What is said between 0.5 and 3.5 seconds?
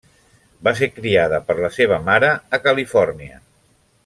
Va ser criada per la seva mare a Califòrnia.